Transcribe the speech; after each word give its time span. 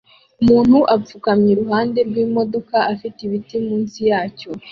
Umuntu 0.41 0.77
apfukamye 0.95 1.49
iruhande 1.51 1.99
rwimodoka 2.09 2.77
ifite 2.93 3.19
ibiti 3.23 3.55
munsi 3.65 3.99
yacyo 4.09 4.49